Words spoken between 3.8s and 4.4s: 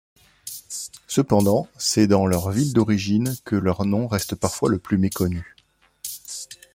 nom reste